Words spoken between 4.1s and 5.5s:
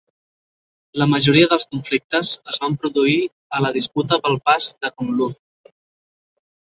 pel pas de Kunlun.